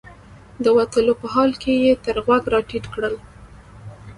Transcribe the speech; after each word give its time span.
د 0.63 0.65
وتلو 0.77 1.13
په 1.21 1.27
حال 1.33 1.51
کې 1.61 1.71
یې 1.83 1.93
تر 2.05 2.15
غوږ 2.25 2.43
راټیټ 2.53 2.85
کړل. 2.93 3.15